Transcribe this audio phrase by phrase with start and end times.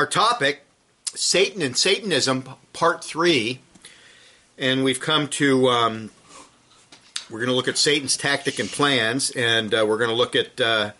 [0.00, 0.62] Our topic
[1.14, 3.58] Satan and Satanism, Part 3.
[4.56, 6.10] And we've come to, um,
[7.28, 10.34] we're going to look at Satan's tactic and plans, and uh, we're going to look
[10.34, 10.92] at uh,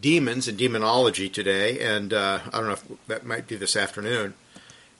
[0.00, 1.78] demons and demonology today.
[1.78, 4.34] And uh, I don't know if that might be this afternoon.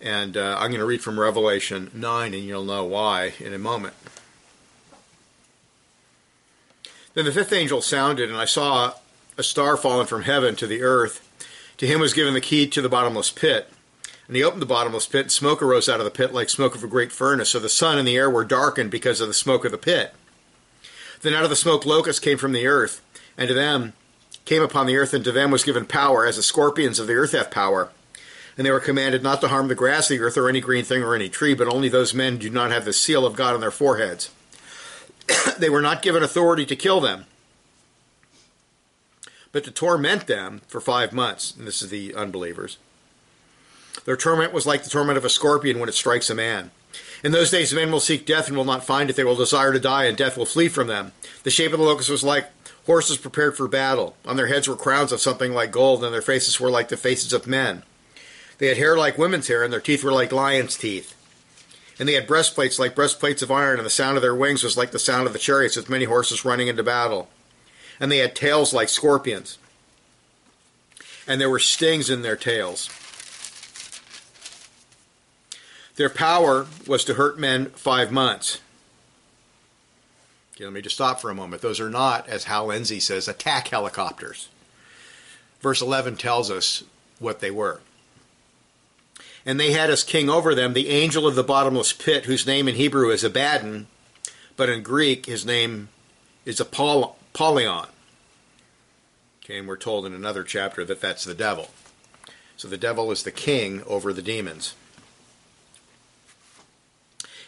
[0.00, 3.58] And uh, I'm going to read from Revelation 9, and you'll know why in a
[3.58, 3.94] moment.
[7.14, 8.92] Then the fifth angel sounded, and I saw
[9.36, 11.27] a star fallen from heaven to the earth.
[11.78, 13.70] To him was given the key to the bottomless pit.
[14.26, 16.74] And he opened the bottomless pit, and smoke arose out of the pit like smoke
[16.74, 17.50] of a great furnace.
[17.50, 20.12] So the sun and the air were darkened because of the smoke of the pit.
[21.22, 23.00] Then out of the smoke locusts came from the earth,
[23.38, 23.94] and to them
[24.44, 27.14] came upon the earth, and to them was given power, as the scorpions of the
[27.14, 27.90] earth have power.
[28.56, 30.84] And they were commanded not to harm the grass of the earth, or any green
[30.84, 33.36] thing, or any tree, but only those men who do not have the seal of
[33.36, 34.30] God on their foreheads.
[35.58, 37.24] they were not given authority to kill them,
[39.52, 41.54] but to torment them for five months.
[41.56, 42.78] And this is the unbelievers.
[44.04, 46.70] Their torment was like the torment of a scorpion when it strikes a man.
[47.22, 49.16] In those days, men will seek death and will not find it.
[49.16, 51.12] They will desire to die, and death will flee from them.
[51.42, 52.46] The shape of the locust was like
[52.86, 54.16] horses prepared for battle.
[54.24, 56.96] On their heads were crowns of something like gold, and their faces were like the
[56.96, 57.82] faces of men.
[58.58, 61.14] They had hair like women's hair, and their teeth were like lions' teeth.
[61.98, 64.76] And they had breastplates like breastplates of iron, and the sound of their wings was
[64.76, 67.28] like the sound of the chariots with many horses running into battle.
[68.00, 69.58] And they had tails like scorpions,
[71.26, 72.88] and there were stings in their tails.
[75.96, 78.60] Their power was to hurt men five months.
[80.54, 81.60] Okay, let me just stop for a moment.
[81.60, 84.48] Those are not, as Hal Lindsey says, attack helicopters.
[85.60, 86.84] Verse 11 tells us
[87.18, 87.80] what they were.
[89.44, 92.68] And they had as king over them the angel of the bottomless pit, whose name
[92.68, 93.88] in Hebrew is Abaddon,
[94.56, 95.88] but in Greek his name
[96.44, 96.60] is
[97.38, 97.86] Apollyon.
[99.44, 101.70] Okay, and we're told in another chapter that that's the devil.
[102.56, 104.74] So the devil is the king over the demons.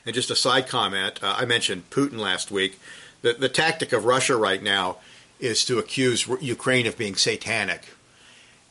[0.06, 2.78] And just a side comment, uh, I mentioned Putin last week.
[3.22, 4.98] The, the tactic of Russia right now
[5.40, 7.88] is to accuse Ukraine of being satanic.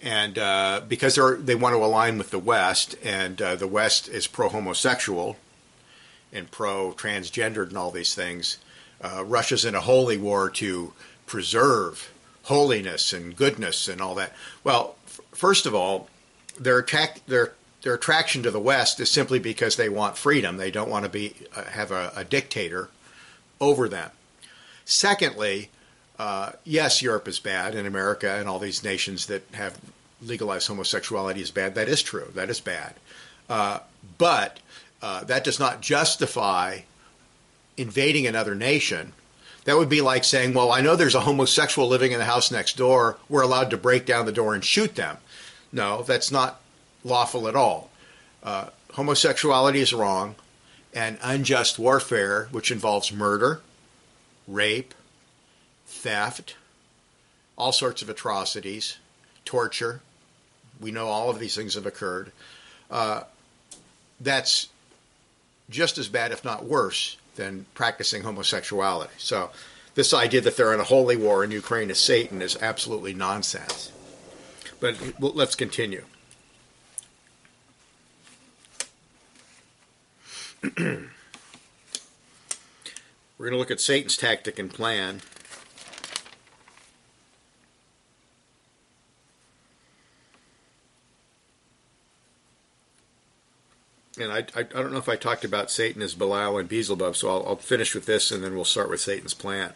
[0.02, 4.26] And uh, because they want to align with the West, and uh, the West is
[4.26, 5.36] pro homosexual
[6.32, 8.60] and pro transgendered and all these things,
[9.02, 10.94] uh, Russia's in a holy war to
[11.30, 12.12] preserve
[12.44, 14.34] holiness and goodness and all that.
[14.64, 16.10] Well, f- first of all,
[16.60, 17.54] their attack, their
[17.84, 20.58] their attraction to the West is simply because they want freedom.
[20.58, 22.90] They don't want to be uh, have a, a, dictator
[23.62, 24.12] over them.
[24.84, 25.70] Secondly,
[26.18, 29.80] uh, yes, Europe is bad, and America and all these nations that have
[30.22, 31.76] legalized homosexuality is bad.
[31.76, 32.32] That is true.
[32.36, 32.96] That is bad.
[33.48, 33.80] Uh,
[34.18, 34.60] but
[35.02, 36.80] uh, that does not justify
[37.78, 39.14] invading another nation.
[39.70, 42.50] That would be like saying, well, I know there's a homosexual living in the house
[42.50, 43.18] next door.
[43.30, 45.18] We're allowed to break down the door and shoot them.
[45.72, 46.60] No, that's not
[47.04, 47.92] lawful at all.
[48.42, 50.34] Uh, homosexuality is wrong,
[50.92, 53.62] and unjust warfare, which involves murder,
[54.48, 54.96] rape,
[55.86, 56.56] theft,
[57.56, 58.98] all sorts of atrocities,
[59.46, 60.02] torture.
[60.82, 62.32] We know all of these things have occurred.
[62.90, 63.22] Uh,
[64.20, 64.70] that's
[65.70, 69.14] just as bad, if not worse, than practicing homosexuality.
[69.18, 69.50] So,
[69.96, 73.92] this idea that they're in a holy war in Ukraine is Satan is absolutely nonsense.
[74.80, 76.06] But let's continue.
[80.78, 81.10] We're
[83.40, 85.22] going to look at Satan's tactic and plan.
[94.20, 97.16] And I, I, I, don't know if I talked about Satan as Belial and Beelzebub,
[97.16, 99.74] so I'll, I'll finish with this and then we'll start with Satan's plan.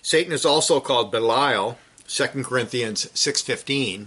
[0.00, 4.06] Satan is also called Belial, 2 Corinthians 6.15,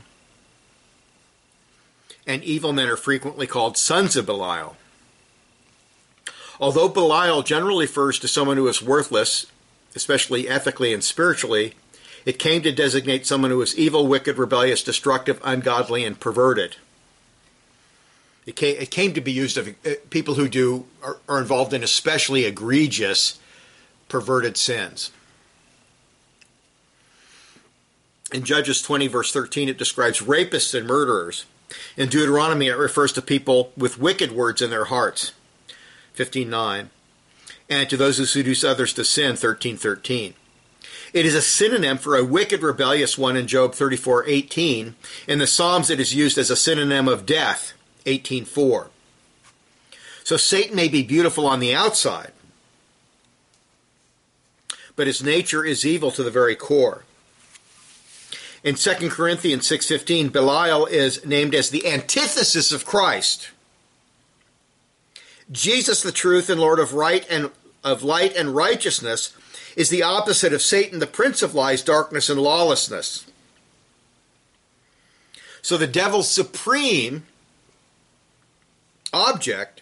[2.25, 4.77] and evil men are frequently called sons of Belial.
[6.59, 9.47] Although Belial generally refers to someone who is worthless,
[9.95, 11.73] especially ethically and spiritually,
[12.25, 16.77] it came to designate someone who is evil, wicked, rebellious, destructive, ungodly, and perverted.
[18.45, 21.73] It came, it came to be used of uh, people who do are, are involved
[21.73, 23.39] in especially egregious,
[24.09, 25.11] perverted sins.
[28.33, 31.45] In Judges 20, verse 13, it describes rapists and murderers.
[31.97, 35.33] In Deuteronomy, it refers to people with wicked words in their hearts.
[36.15, 36.87] 15.9,
[37.69, 40.33] and to those who seduce others to sin, 13.13.
[41.13, 44.93] It is a synonym for a wicked, rebellious one in Job 34.18.
[45.27, 47.73] In the Psalms, it is used as a synonym of death,
[48.05, 48.87] 18.4.
[50.23, 52.31] So Satan may be beautiful on the outside,
[54.95, 57.03] but his nature is evil to the very core.
[58.63, 63.49] In 2 Corinthians 6:15, Belial is named as the antithesis of Christ.
[65.51, 67.49] Jesus, the truth and Lord of right and
[67.83, 69.31] of light and righteousness,
[69.75, 73.25] is the opposite of Satan, the prince of lies, darkness, and lawlessness.
[75.61, 77.25] So the devil's supreme
[79.13, 79.81] object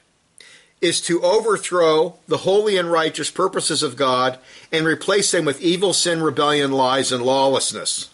[0.82, 4.40] is to overthrow the holy and righteous purposes of God
[4.72, 8.10] and replace them with evil, sin, rebellion, lies, and lawlessness.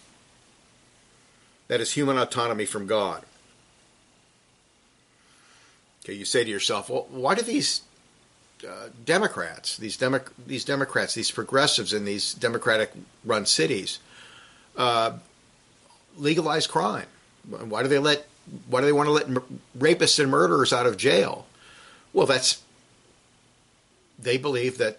[1.68, 3.22] That is human autonomy from God.
[6.04, 7.82] Okay, you say to yourself, well, why do these
[8.66, 12.92] uh, Democrats, these, Demo- these Democrats, these progressives in these Democratic
[13.24, 13.98] run cities,
[14.76, 15.12] uh,
[16.16, 17.06] legalize crime?
[17.48, 18.26] Why do they let
[18.68, 19.28] why do they want to let
[19.78, 21.46] rapists and murderers out of jail?
[22.12, 22.62] Well, that's
[24.18, 24.98] they believe that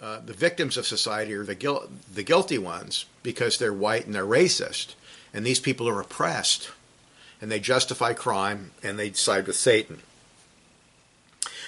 [0.00, 4.24] uh, the victims of society are the the guilty ones because they're white and they're
[4.24, 4.94] racist,
[5.34, 6.70] and these people are oppressed,
[7.40, 10.00] and they justify crime and they side with Satan.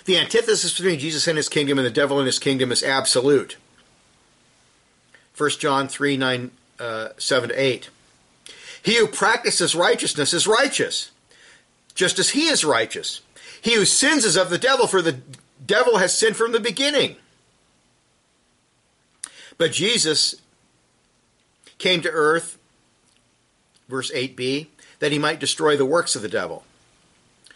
[0.04, 3.56] The antithesis between Jesus and his kingdom and the devil and his kingdom is absolute.
[5.36, 7.90] 1 John 3 9, uh, 7 to 8.
[8.82, 11.10] He who practices righteousness is righteous,
[11.94, 13.20] just as he is righteous.
[13.60, 15.20] He who sins is of the devil, for the
[15.64, 17.16] devil has sinned from the beginning.
[19.58, 20.36] But Jesus
[21.78, 22.58] came to earth,
[23.88, 24.68] verse 8b,
[25.00, 26.64] that he might destroy the works of the devil.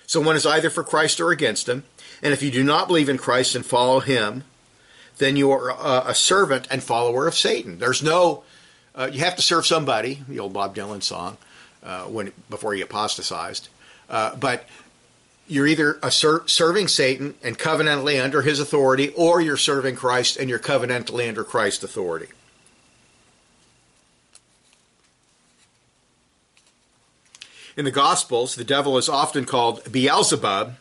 [0.07, 1.85] So one is either for Christ or against him.
[2.23, 4.45] And if you do not believe in Christ and follow him,
[5.19, 5.71] then you are
[6.07, 7.79] a, servant and follower of Satan.
[7.79, 8.43] There's no
[8.95, 11.37] uh, you have to serve somebody, the old Bob Dylan song,
[11.83, 13.69] uh, when before he apostatized.
[14.09, 14.69] Uh, but
[15.47, 20.49] you're either ser- serving Satan and covenantally under his authority, or you're serving Christ and
[20.49, 22.29] you're covenantally under Christ's authority.
[27.77, 30.77] In the Gospels, the devil is often called Beelzebub.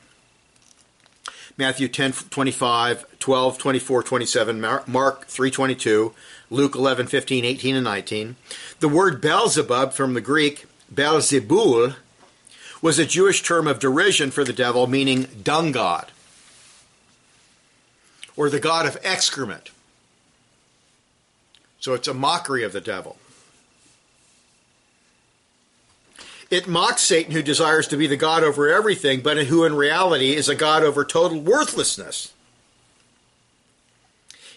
[1.57, 6.13] Matthew 10, 25, 12, 24, 27, Mark 3, 22,
[6.54, 8.36] Luke 11, 15, 18, and 19.
[8.80, 11.96] The word Beelzebub from the Greek, Beelzebul,
[12.80, 16.12] was a Jewish term of derision for the devil, meaning dung god,
[18.38, 19.72] or the god of excrement.
[21.80, 23.18] So it's a mockery of the devil.
[26.52, 30.36] It mocks Satan, who desires to be the God over everything, but who in reality
[30.36, 32.32] is a God over total worthlessness.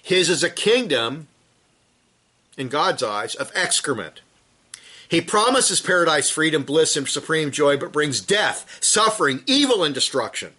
[0.03, 1.29] His is a kingdom
[2.57, 4.21] in God's eyes, of excrement.
[5.09, 10.53] He promises paradise, freedom, bliss, and supreme joy, but brings death, suffering, evil, and destruction.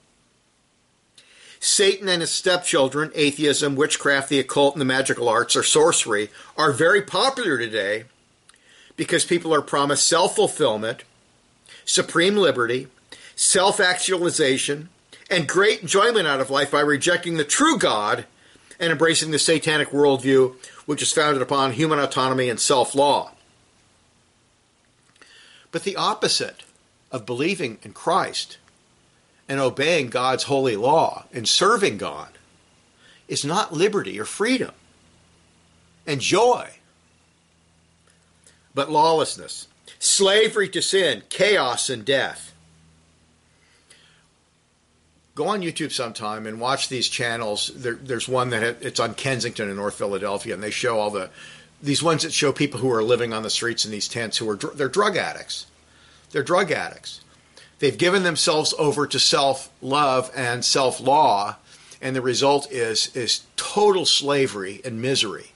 [1.59, 6.71] Satan and his stepchildren, atheism, witchcraft, the occult, and the magical arts, or sorcery, are
[6.71, 8.05] very popular today
[8.95, 11.03] because people are promised self fulfillment,
[11.83, 12.87] supreme liberty,
[13.35, 14.89] self actualization,
[15.29, 18.25] and great enjoyment out of life by rejecting the true God
[18.79, 20.55] and embracing the satanic worldview,
[20.87, 23.33] which is founded upon human autonomy and self law.
[25.71, 26.63] But the opposite
[27.11, 28.57] of believing in Christ
[29.47, 32.29] and obeying God's holy law and serving God
[33.27, 34.71] is not liberty or freedom
[36.07, 36.69] and joy,
[38.73, 39.67] but lawlessness,
[39.99, 42.53] slavery to sin, chaos, and death
[45.37, 47.71] go on YouTube sometime and watch these channels.
[47.75, 51.29] There, there's one that it's on Kensington in North Philadelphia, and they show all the
[51.81, 54.49] these ones that show people who are living on the streets in these tents who
[54.49, 55.67] are they're drug addicts.
[56.31, 57.21] They're drug addicts.
[57.77, 61.57] They've given themselves over to self love and self law,
[62.01, 65.51] and the result is is total slavery and misery.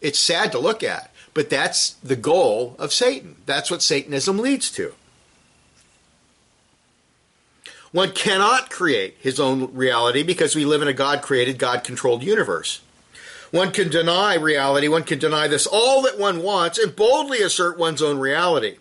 [0.00, 3.36] It's sad to look at, but that's the goal of Satan.
[3.44, 4.94] That's what Satanism leads to.
[7.94, 12.24] One cannot create his own reality because we live in a God created, God controlled
[12.24, 12.80] universe.
[13.52, 17.78] One can deny reality, one can deny this all that one wants, and boldly assert
[17.78, 18.78] one's own reality.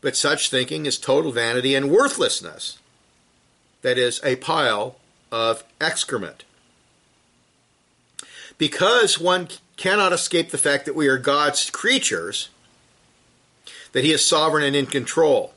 [0.00, 2.78] But such thinking is total vanity and worthlessness.
[3.82, 4.94] That is, a pile
[5.32, 6.44] of excrement.
[8.56, 12.50] Because one cannot escape the fact that we are God's creatures,
[13.90, 15.53] that He is sovereign and in control.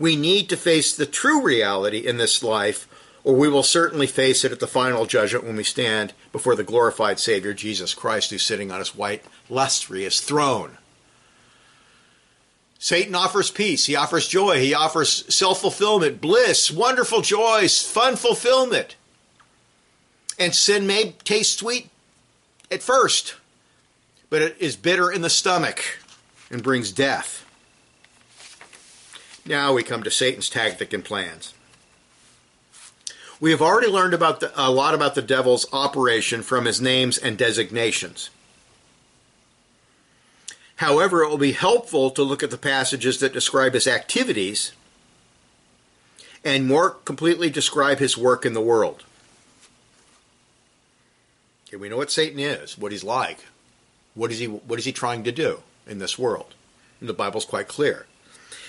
[0.00, 2.88] We need to face the true reality in this life,
[3.22, 6.64] or we will certainly face it at the final judgment when we stand before the
[6.64, 10.78] glorified Savior Jesus Christ, who's sitting on his white, lustrous throne.
[12.78, 13.84] Satan offers peace.
[13.84, 14.58] He offers joy.
[14.58, 18.96] He offers self fulfillment, bliss, wonderful joys, fun fulfillment.
[20.38, 21.90] And sin may taste sweet
[22.70, 23.34] at first,
[24.30, 25.84] but it is bitter in the stomach
[26.50, 27.39] and brings death.
[29.50, 31.54] Now we come to Satan's tactic and plans.
[33.40, 37.18] We have already learned about the, a lot about the devil's operation from his names
[37.18, 38.30] and designations.
[40.76, 44.70] However, it will be helpful to look at the passages that describe his activities
[46.44, 49.02] and more completely describe his work in the world.
[51.66, 53.46] Okay, we know what Satan is, what he's like.
[54.14, 56.54] What is he what is he trying to do in this world?
[57.00, 58.06] And the Bible's quite clear.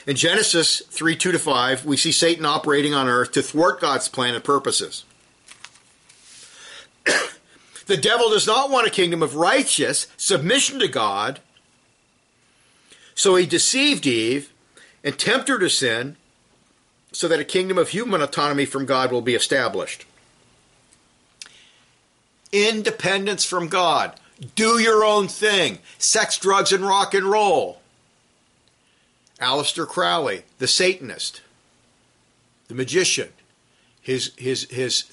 [0.08, 4.08] In Genesis 3 2 to 5, we see Satan operating on earth to thwart God's
[4.08, 5.06] plan and purposes.
[7.86, 11.40] the devil does not want a kingdom of righteous submission to God,
[13.14, 14.52] so he deceived Eve
[15.04, 16.16] and tempted her to sin
[17.12, 20.06] so that a kingdom of human autonomy from God will be established.
[22.52, 24.16] Independence from God.
[24.56, 25.80] Do your own thing.
[25.98, 27.81] Sex, drugs, and rock and roll.
[29.42, 31.42] Aleister Crowley, the Satanist,
[32.68, 33.30] the magician,
[34.02, 35.12] his, his, his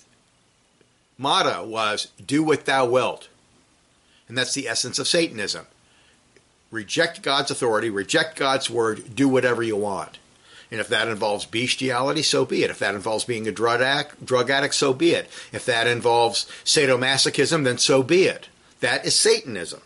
[1.16, 3.28] motto was, Do what thou wilt.
[4.28, 5.66] And that's the essence of Satanism.
[6.70, 10.18] Reject God's authority, reject God's word, do whatever you want.
[10.70, 12.70] And if that involves bestiality, so be it.
[12.70, 15.30] If that involves being a drug addict, drug addict, so be it.
[15.50, 18.49] If that involves sadomasochism, then so be it.
[18.80, 19.80] That is Satanism.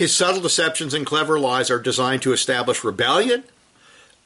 [0.00, 3.44] His subtle deceptions and clever lies are designed to establish rebellion,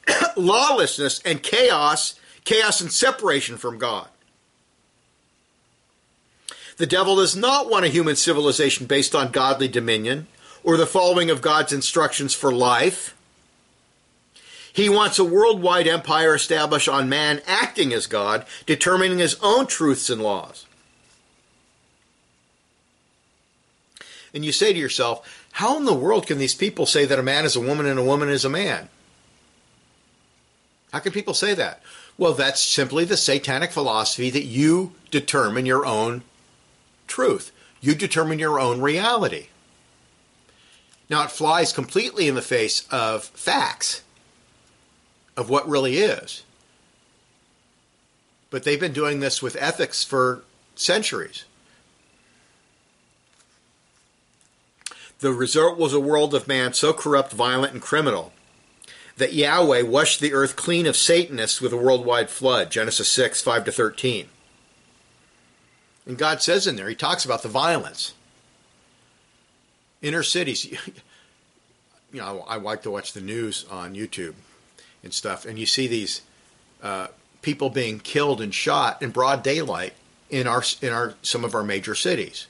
[0.37, 4.07] lawlessness, and chaos, chaos and separation from God.
[6.77, 10.27] The devil does not want a human civilization based on godly dominion
[10.63, 13.13] or the following of God's instructions for life.
[14.71, 20.09] He wants a worldwide empire established on man acting as God, determining his own truths
[20.09, 20.65] and laws.
[24.33, 27.23] And you say to yourself, how in the world can these people say that a
[27.23, 28.89] man is a woman and a woman is a man?
[30.91, 31.81] How can people say that?
[32.17, 36.23] Well, that's simply the satanic philosophy that you determine your own
[37.07, 37.53] truth.
[37.79, 39.47] You determine your own reality.
[41.09, 44.01] Now, it flies completely in the face of facts,
[45.37, 46.43] of what really is.
[48.49, 50.43] But they've been doing this with ethics for
[50.75, 51.45] centuries.
[55.19, 58.33] The result was a world of man so corrupt, violent, and criminal
[59.17, 62.69] that Yahweh washed the earth clean of Satanists with a worldwide flood.
[62.69, 64.27] Genesis 6, 5 to 13.
[66.05, 68.13] And God says in there, He talks about the violence.
[70.01, 70.65] Inner cities,
[72.11, 74.35] you know, I, like to watch the news on YouTube
[75.03, 76.21] and stuff, and you see these
[76.83, 77.07] uh,
[77.41, 79.93] people being killed and shot in broad daylight
[80.29, 82.47] in our in our some of our major cities.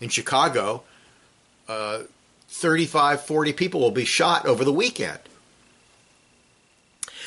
[0.00, 0.84] In Chicago,
[1.68, 2.02] uh,
[2.48, 5.18] 35, 40 people will be shot over the weekend.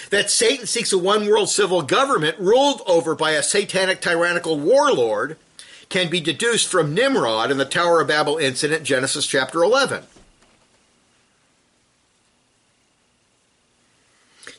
[0.09, 5.37] That Satan seeks a one world civil government ruled over by a satanic tyrannical warlord
[5.89, 10.03] can be deduced from Nimrod and the Tower of Babel incident, Genesis chapter 11.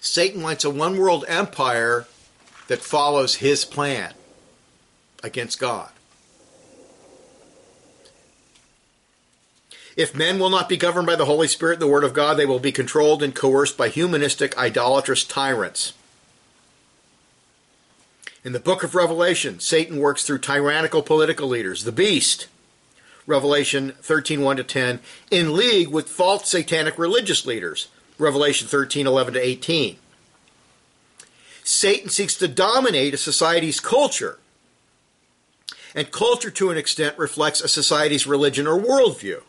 [0.01, 2.07] Satan wants a one world empire
[2.69, 4.15] that follows his plan
[5.23, 5.91] against God.
[9.97, 12.47] If men will not be governed by the Holy Spirit the Word of God, they
[12.47, 15.93] will be controlled and coerced by humanistic, idolatrous tyrants.
[18.45, 22.49] In the book of Revelation, Satan works through tyrannical political leaders, the beast,
[23.27, 29.35] Revelation 13 1 to 10, in league with false satanic religious leaders, Revelation 13 11
[29.35, 29.97] to 18.
[31.63, 34.39] Satan seeks to dominate a society's culture.
[35.95, 39.43] And culture, to an extent, reflects a society's religion or worldview.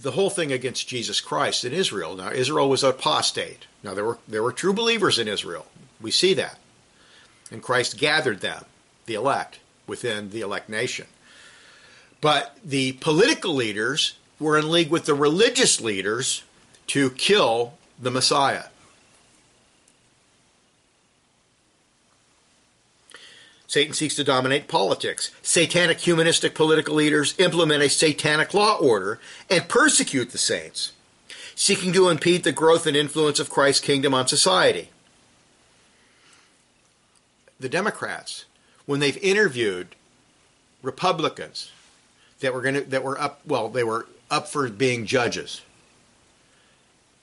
[0.00, 2.16] The whole thing against Jesus Christ in Israel.
[2.16, 3.66] Now Israel was apostate.
[3.82, 5.66] Now there were there were true believers in Israel.
[6.00, 6.58] We see that.
[7.50, 8.64] And Christ gathered them,
[9.06, 11.06] the elect, within the elect nation.
[12.20, 16.44] But the political leaders were in league with the religious leaders
[16.88, 18.64] to kill the Messiah.
[23.68, 25.30] Satan seeks to dominate politics.
[25.42, 29.20] Satanic humanistic political leaders implement a satanic law order
[29.50, 30.92] and persecute the saints,
[31.54, 34.88] seeking to impede the growth and influence of Christ's kingdom on society.
[37.60, 38.46] The Democrats,
[38.86, 39.94] when they've interviewed
[40.82, 41.70] Republicans
[42.40, 45.60] that were going to, that were up well, they were up for being judges.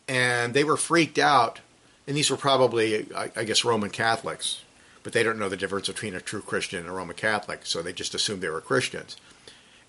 [0.07, 1.61] And they were freaked out,
[2.05, 4.61] and these were probably, I, I guess, Roman Catholics
[5.05, 7.83] but they don't know the difference between a true Christian and a Roman Catholic, so
[7.83, 9.17] they just assumed they were Christians.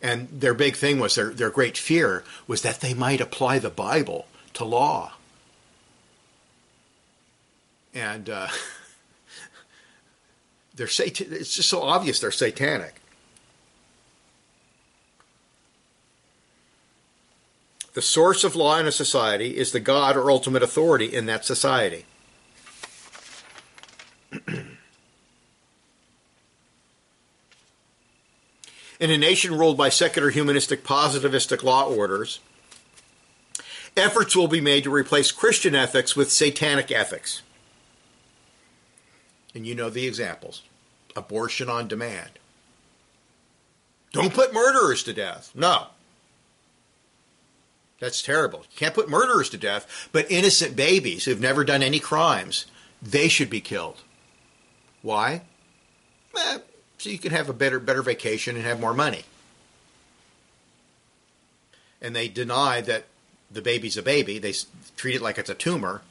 [0.03, 3.71] And their big thing was their, their great fear was that they might apply the
[3.71, 5.15] Bible to law.
[7.95, 8.49] And uh,
[10.75, 12.97] they're sat- it's just so obvious they're satanic.
[17.95, 21.47] The source of law in a society is the God or ultimate authority in that
[21.47, 22.05] society.
[28.99, 32.41] in a nation ruled by secular humanistic positivistic law orders,
[33.97, 37.43] efforts will be made to replace Christian ethics with satanic ethics.
[39.55, 40.63] And you know the examples
[41.17, 42.31] abortion on demand.
[44.13, 45.51] Don't put murderers to death.
[45.55, 45.87] No.
[47.99, 48.61] That's terrible.
[48.71, 52.67] You can't put murderers to death, but innocent babies who've never done any crimes,
[53.01, 54.03] they should be killed.
[55.03, 55.43] Why?
[56.37, 56.59] Eh,
[56.99, 59.25] so you can have a better better vacation and have more money.
[62.01, 63.05] And they deny that
[63.51, 64.39] the baby's a baby.
[64.39, 64.55] They
[64.97, 66.03] treat it like it's a tumor,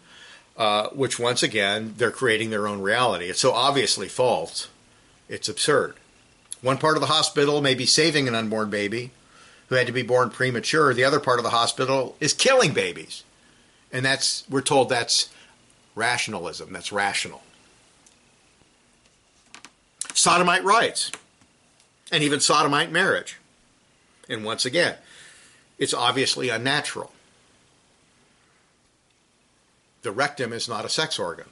[0.57, 3.25] uh, which once again they're creating their own reality.
[3.25, 4.67] It's so obviously false.
[5.29, 5.95] It's absurd.
[6.61, 9.11] One part of the hospital may be saving an unborn baby
[9.69, 10.93] who had to be born premature.
[10.93, 13.23] The other part of the hospital is killing babies.
[13.91, 15.29] And that's we're told that's
[15.95, 16.73] rationalism.
[16.73, 17.41] That's rational
[20.15, 21.11] sodomite rights,
[22.11, 23.37] and even sodomite marriage.
[24.27, 24.95] And once again,
[25.77, 27.11] it's obviously unnatural.
[30.01, 31.49] The rectum is not a sex organ,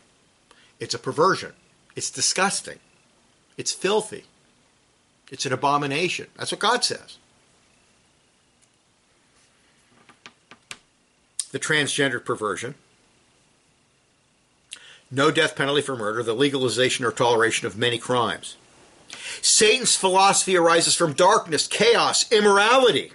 [0.80, 1.54] it's a perversion.
[1.96, 2.80] It's disgusting.
[3.56, 4.24] It's filthy.
[5.30, 6.26] It's an abomination.
[6.36, 7.18] That's what God says.
[11.52, 12.74] The transgender perversion
[15.14, 18.58] no death penalty for murder, the legalization or toleration of many crimes.
[19.42, 23.14] Satan's philosophy arises from darkness, chaos, immorality.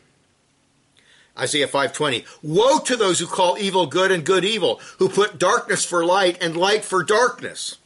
[1.37, 5.85] Isaiah 5:20 Woe to those who call evil good and good evil, who put darkness
[5.85, 7.77] for light and light for darkness.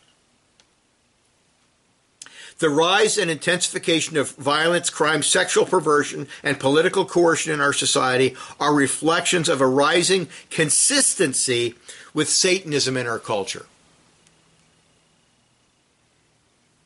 [2.59, 8.37] The rise and intensification of violence, crime, sexual perversion, and political coercion in our society
[8.61, 11.75] are reflections of a rising consistency
[12.14, 13.66] with Satanism in our culture.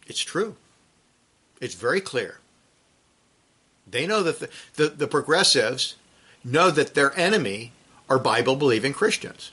[0.07, 0.57] It's true.
[1.61, 2.39] It's very clear.
[3.89, 5.95] They know that the, the, the progressives
[6.45, 7.73] know that their enemy
[8.09, 9.53] are Bible believing Christians.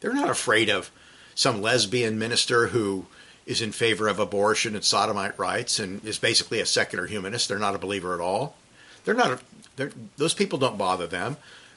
[0.00, 0.90] They're not afraid of
[1.34, 3.06] some lesbian minister who
[3.46, 7.48] is in favor of abortion and sodomite rights and is basically a secular humanist.
[7.48, 8.56] They're not a believer at all.
[9.04, 9.40] They're not.
[9.76, 11.36] They're, those people don't bother them.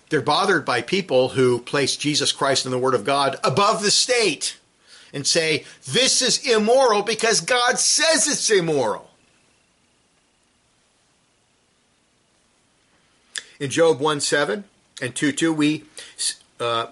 [0.10, 3.92] They're bothered by people who place Jesus Christ and the Word of God above the
[3.92, 4.58] state
[5.14, 9.12] and say, this is immoral because God says it's immoral.
[13.60, 14.64] In Job 1 7
[15.02, 15.84] and 2 2, we,
[16.60, 16.88] uh,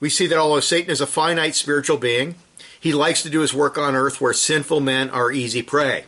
[0.00, 2.34] we see that although Satan is a finite spiritual being,
[2.78, 6.04] he likes to do his work on earth where sinful men are easy prey.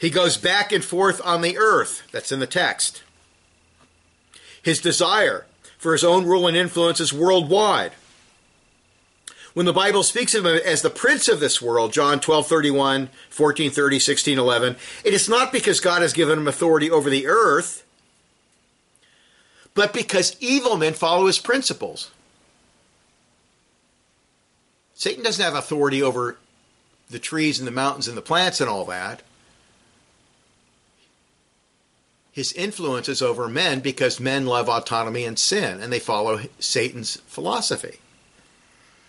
[0.00, 2.02] He goes back and forth on the earth.
[2.12, 3.02] That's in the text.
[4.62, 5.46] His desire
[5.78, 7.92] for his own rule and influence is worldwide.
[9.58, 13.10] When the Bible speaks of him as the prince of this world, John 12, 31,
[13.28, 17.26] 14, 30, 16, 11, it is not because God has given him authority over the
[17.26, 17.84] earth,
[19.74, 22.12] but because evil men follow his principles.
[24.94, 26.36] Satan doesn't have authority over
[27.10, 29.22] the trees and the mountains and the plants and all that.
[32.30, 37.16] His influence is over men because men love autonomy and sin, and they follow Satan's
[37.26, 37.98] philosophy.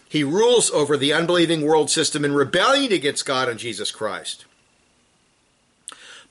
[0.10, 4.46] He rules over the unbelieving world system in rebellion against God and Jesus Christ.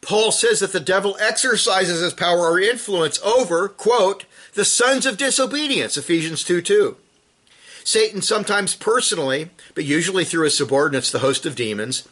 [0.00, 5.16] Paul says that the devil exercises his power or influence over, quote, the sons of
[5.16, 6.96] disobedience, Ephesians 2 2.
[7.84, 12.06] Satan, sometimes personally, but usually through his subordinates, the host of demons,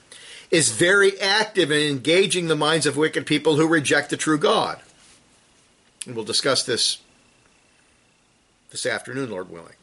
[0.51, 4.81] is very active in engaging the minds of wicked people who reject the true God.
[6.07, 6.99] And we'll discuss this
[8.71, 9.75] this afternoon, Lord willing.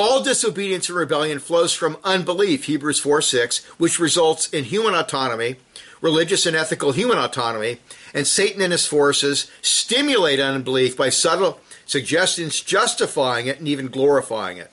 [0.00, 5.56] All disobedience and rebellion flows from unbelief, Hebrews 4 6, which results in human autonomy,
[6.00, 7.80] religious and ethical human autonomy,
[8.14, 14.56] and Satan and his forces stimulate unbelief by subtle suggestions justifying it and even glorifying
[14.56, 14.70] it.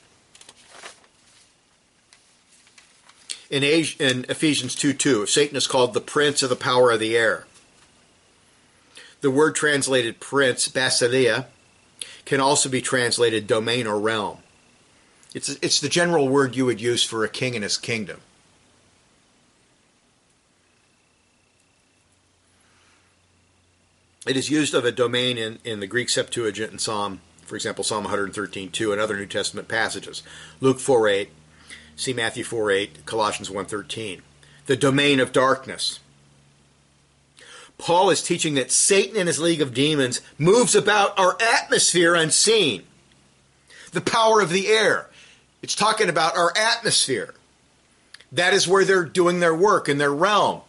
[3.50, 3.66] In,
[4.30, 7.46] Ephesians 2 2, Satan is called the prince of the power of the air.
[9.20, 11.48] The word translated prince, basileia,
[12.24, 14.38] can also be translated domain or realm.
[15.38, 18.22] It's, it's the general word you would use for a king and his kingdom.
[24.26, 27.84] It is used of a domain in, in the Greek Septuagint and Psalm, for example,
[27.84, 30.24] Psalm 113, 2, and other New Testament passages.
[30.60, 31.30] Luke 4, 8,
[31.96, 34.24] see Matthew 4, 8, Colossians 1, 13.
[34.66, 36.00] The domain of darkness.
[37.78, 42.86] Paul is teaching that Satan and his league of demons moves about our atmosphere unseen.
[43.92, 45.12] The power of the air.
[45.62, 47.34] It's talking about our atmosphere.
[48.32, 50.62] That is where they're doing their work in their realm.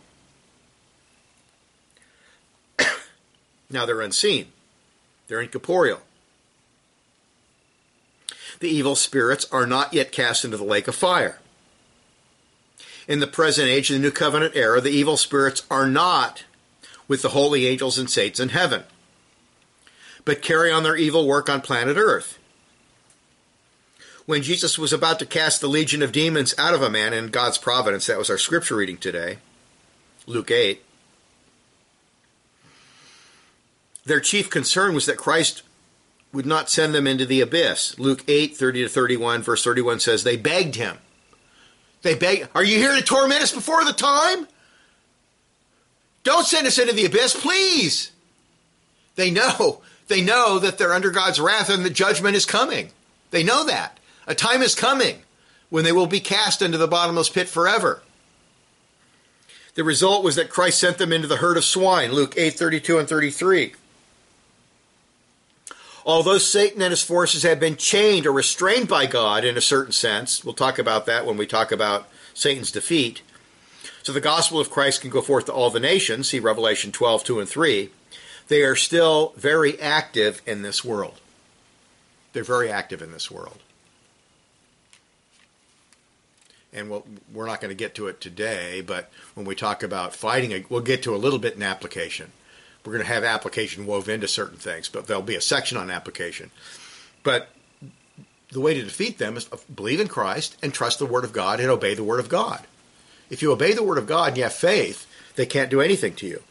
[3.71, 4.49] now they're unseen,
[5.27, 6.01] they're incorporeal.
[8.61, 11.39] The evil spirits are not yet cast into the lake of fire.
[13.07, 16.45] In the present age, the New Covenant era, the evil spirits are not
[17.07, 18.83] with the holy angels and saints in heaven,
[20.25, 22.39] but carry on their evil work on planet Earth.
[24.29, 27.29] When Jesus was about to cast the legion of demons out of a man in
[27.29, 29.39] God's providence, that was our scripture reading today,
[30.27, 30.85] Luke 8,
[34.05, 35.63] their chief concern was that Christ
[36.31, 37.99] would not send them into the abyss.
[37.99, 40.99] Luke 8, 30 to 31, verse 31 says, They begged him.
[42.03, 44.47] They begged, Are you here to torment us before the time?
[46.23, 48.11] Don't send us into the abyss, please.
[49.17, 49.81] They know.
[50.09, 52.91] They know that they're under God's wrath and the judgment is coming.
[53.31, 53.98] They know that.
[54.29, 55.23] A time is coming
[55.71, 58.03] when they will be cast into the bottomless pit forever.
[59.75, 62.99] The result was that Christ sent them into the herd of swine, Luke 8 32
[62.99, 63.73] and 33.
[66.05, 69.93] Although Satan and his forces have been chained or restrained by God in a certain
[69.93, 73.23] sense, we'll talk about that when we talk about Satan's defeat,
[74.03, 77.25] so the gospel of Christ can go forth to all the nations, see Revelation 12,
[77.25, 77.91] 2 and 3.
[78.49, 81.21] They are still very active in this world.
[82.33, 83.59] They're very active in this world.
[86.73, 90.15] And we'll, we're not going to get to it today, but when we talk about
[90.15, 92.33] fighting, we'll get to a little bit in application.
[92.85, 95.91] We're going to have application woven into certain things, but there'll be a section on
[95.91, 96.51] application.
[97.23, 97.49] But
[98.53, 101.61] the way to defeat them is believe in Christ and trust the Word of God
[101.61, 102.67] and obey the Word of God.
[103.31, 106.15] If you obey the word of God and you have faith, they can't do anything
[106.17, 106.43] to you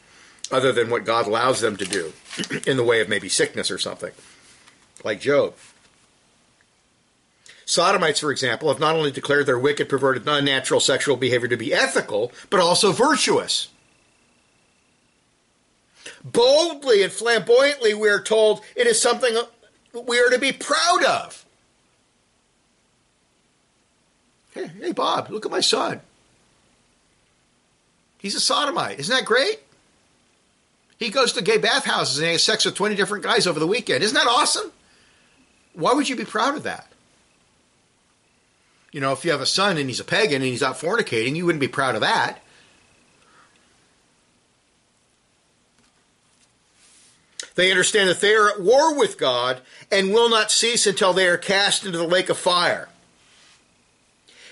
[0.51, 2.13] other than what God allows them to do
[2.67, 4.11] in the way of maybe sickness or something,
[5.03, 5.55] like Job.
[7.67, 11.73] Sodomites, for example, have not only declared their wicked, perverted, unnatural sexual behavior to be
[11.73, 13.67] ethical, but also virtuous.
[16.23, 19.37] Boldly and flamboyantly, we are told it is something
[20.07, 21.45] we are to be proud of.
[24.53, 25.99] Hey, hey Bob, look at my son.
[28.17, 28.97] He's a sodomite.
[28.97, 29.59] Isn't that great?
[30.97, 34.05] He goes to gay bathhouses and has sex with 20 different guys over the weekend.
[34.05, 34.71] Isn't that awesome?
[35.73, 36.89] Why would you be proud of that?
[38.91, 41.35] You know, if you have a son and he's a pagan and he's out fornicating,
[41.35, 42.41] you wouldn't be proud of that.
[47.55, 51.27] They understand that they are at war with God and will not cease until they
[51.27, 52.87] are cast into the lake of fire.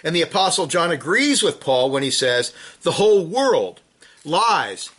[0.03, 3.79] And the Apostle John agrees with Paul when he says, the whole world
[4.23, 4.89] lies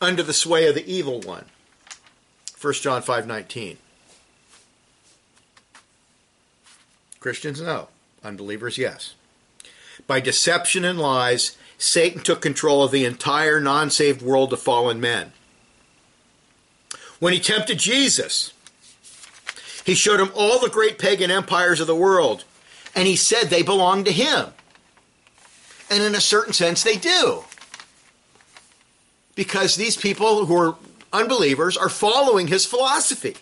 [0.00, 1.46] under the sway of the evil one.
[2.60, 3.76] 1 John 5:19.
[7.20, 7.88] Christians no,
[8.24, 9.14] unbelievers yes.
[10.06, 15.32] By deception and lies, Satan took control of the entire non-saved world of fallen men.
[17.18, 18.52] When he tempted Jesus,
[19.84, 22.44] he showed him all the great pagan empires of the world
[22.94, 24.46] and he said they belonged to him.
[25.90, 27.44] And in a certain sense, they do.
[29.34, 30.76] Because these people who are
[31.12, 33.36] unbelievers are following his philosophy.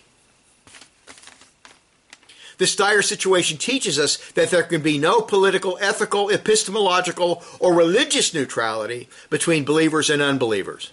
[2.59, 8.33] This dire situation teaches us that there can be no political, ethical, epistemological, or religious
[8.33, 10.91] neutrality between believers and unbelievers.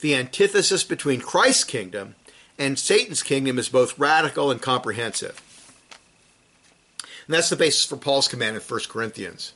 [0.00, 2.16] The antithesis between Christ's kingdom
[2.58, 5.40] and Satan's kingdom is both radical and comprehensive.
[7.00, 9.52] And that's the basis for Paul's command in 1 Corinthians.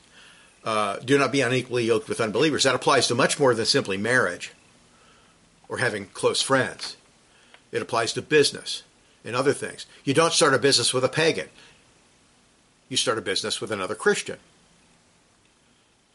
[0.63, 2.63] Uh, do not be unequally yoked with unbelievers.
[2.63, 4.53] That applies to much more than simply marriage
[5.67, 6.95] or having close friends.
[7.73, 8.83] It applies to business
[9.23, 9.85] and other things.
[10.03, 11.49] You don't start a business with a pagan.
[12.89, 14.37] You start a business with another Christian.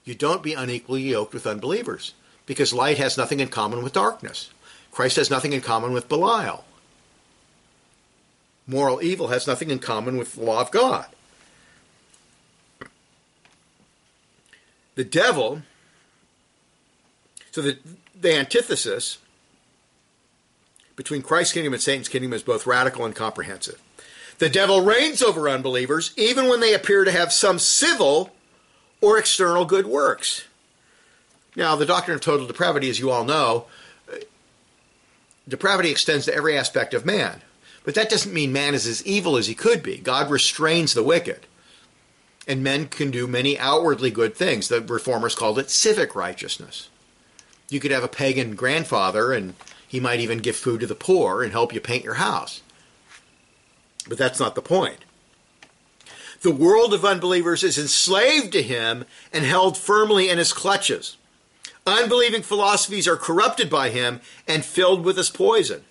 [0.05, 2.14] You don't be unequally yoked with unbelievers
[2.47, 4.51] because light has nothing in common with darkness.
[4.90, 6.64] Christ has nothing in common with Belial.
[8.66, 11.07] Moral evil has nothing in common with the law of God.
[14.99, 15.62] the devil,
[17.53, 17.79] so the,
[18.21, 19.18] the antithesis
[20.99, 23.81] between Christ's kingdom and Satan's kingdom is both radical and comprehensive.
[24.39, 28.33] The devil reigns over unbelievers even when they appear to have some civil
[29.01, 30.49] or external good works.
[31.55, 33.67] Now, the doctrine of total depravity, as you all know,
[35.49, 37.43] depravity extends to every aspect of man.
[37.85, 39.99] But that doesn't mean man is as evil as he could be.
[39.99, 41.47] God restrains the wicked.
[42.49, 44.67] And men can do many outwardly good things.
[44.67, 46.89] The reformers called it civic righteousness.
[47.71, 49.55] You could have a pagan grandfather, and
[49.88, 52.61] he might even give food to the poor and help you paint your house.
[54.07, 54.98] But that's not the point.
[56.42, 61.16] The world of unbelievers is enslaved to him and held firmly in his clutches.
[61.87, 65.83] Unbelieving philosophies are corrupted by him and filled with his poison.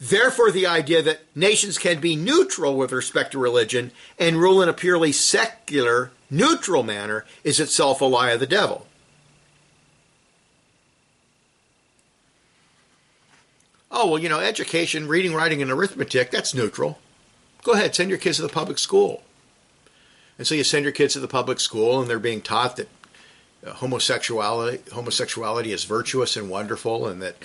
[0.00, 4.68] Therefore, the idea that nations can be neutral with respect to religion and rule in
[4.68, 8.87] a purely secular, neutral manner is itself a lie of the devil.
[14.00, 17.00] Oh, well, you know, education, reading, writing, and arithmetic, that's neutral.
[17.64, 19.24] Go ahead, send your kids to the public school.
[20.38, 22.88] And so you send your kids to the public school, and they're being taught that
[23.66, 27.42] uh, homosexuality homosexuality is virtuous and wonderful, and that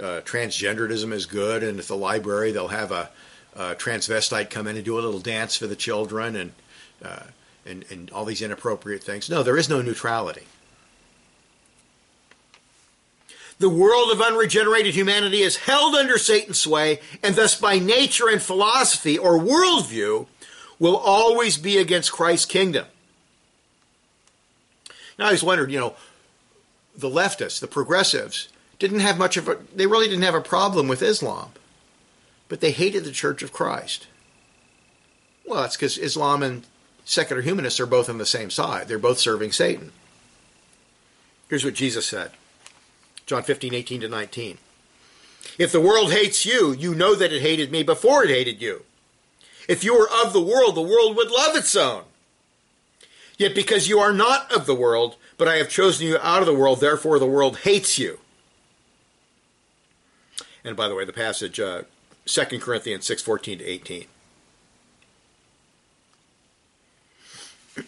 [0.00, 1.62] uh, transgenderism is good.
[1.62, 3.10] And at the library, they'll have a,
[3.54, 6.52] a, transvestite come in and do a little dance for the children, and
[7.04, 7.24] uh,
[7.66, 9.28] and and all these inappropriate things.
[9.28, 10.46] No, there is no neutrality.
[13.58, 18.42] The world of unregenerated humanity is held under Satan's sway, and thus by nature and
[18.42, 20.26] philosophy or worldview
[20.78, 22.86] will always be against Christ's kingdom.
[25.18, 25.94] Now I always wondered, you know,
[26.96, 30.88] the leftists, the progressives, didn't have much of a, they really didn't have a problem
[30.88, 31.50] with Islam,
[32.48, 34.08] but they hated the Church of Christ.
[35.46, 36.64] Well, that's because Islam and
[37.04, 38.88] secular humanists are both on the same side.
[38.88, 39.92] They're both serving Satan.
[41.48, 42.32] Here's what Jesus said
[43.26, 44.58] John 15, 18 to 19.
[45.58, 48.84] If the world hates you, you know that it hated me before it hated you.
[49.68, 52.04] If you were of the world, the world would love its own.
[53.38, 56.46] Yet because you are not of the world, but I have chosen you out of
[56.46, 58.18] the world, therefore the world hates you.
[60.64, 61.82] And by the way, the passage, uh,
[62.26, 64.06] 2 Corinthians 6, 14 to 18.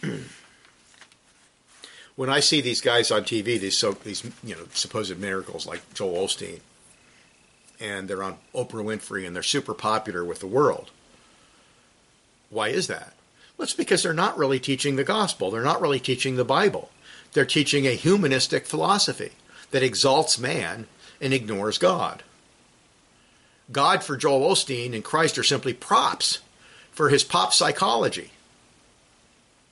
[2.17, 5.83] when I see these guys on TV, these so these you know supposed miracles like
[5.95, 6.61] Joel Osteen,
[7.81, 10.91] and they're on Oprah Winfrey and they're super popular with the world.
[12.51, 13.15] Why is that?
[13.57, 15.51] Well, it's because they're not really teaching the gospel.
[15.51, 16.91] They're not really teaching the Bible.
[17.33, 19.33] They're teaching a humanistic philosophy
[19.71, 20.87] that exalts man
[21.21, 22.23] and ignores God.
[23.73, 26.41] God for Joel Osteen and Christ are simply props
[26.93, 28.31] for his pop psychology.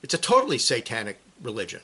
[0.01, 1.81] It's a totally satanic religion.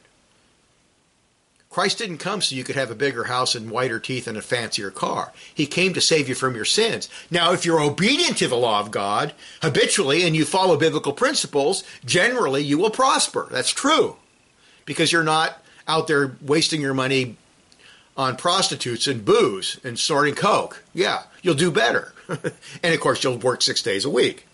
[1.70, 4.42] Christ didn't come so you could have a bigger house and whiter teeth and a
[4.42, 5.32] fancier car.
[5.54, 7.08] He came to save you from your sins.
[7.30, 11.84] Now, if you're obedient to the law of God habitually and you follow biblical principles,
[12.04, 13.48] generally you will prosper.
[13.52, 14.16] That's true.
[14.86, 17.36] Because you're not out there wasting your money
[18.18, 20.84] on prostitutes and booze and snorting coke.
[20.94, 22.14] Yeah, you'll do better.
[22.84, 24.48] and of course, you'll work six days a week.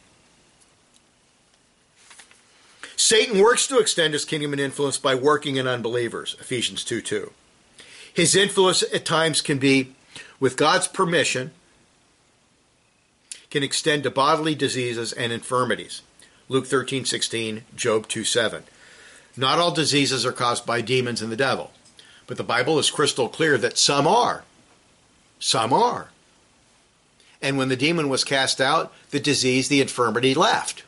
[2.95, 7.31] Satan works to extend his kingdom and influence by working in unbelievers, Ephesians 2 2.
[8.13, 9.93] His influence at times can be,
[10.39, 11.51] with God's permission,
[13.49, 16.01] can extend to bodily diseases and infirmities.
[16.47, 18.63] Luke 13 16, Job 2 7.
[19.35, 21.71] Not all diseases are caused by demons and the devil,
[22.27, 24.43] but the Bible is crystal clear that some are.
[25.39, 26.09] Some are.
[27.41, 30.84] And when the demon was cast out, the disease, the infirmity left.